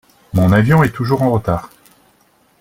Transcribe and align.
Mon 0.33 0.51
avion 0.51 0.81
est 0.83 0.89
toujours 0.89 1.21
en 1.21 1.29
retard. 1.29 1.69